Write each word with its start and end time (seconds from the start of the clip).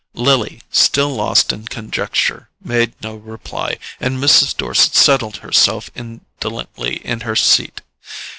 Lily, 0.15 0.61
still 0.71 1.11
lost 1.11 1.53
in 1.53 1.67
conjecture, 1.67 2.49
made 2.59 2.93
no 3.03 3.13
reply, 3.13 3.77
and 3.99 4.17
Mrs. 4.17 4.57
Dorset 4.57 4.95
settled 4.95 5.37
herself 5.45 5.91
indolently 5.93 6.95
in 7.05 7.19
her 7.19 7.35
seat. 7.35 7.81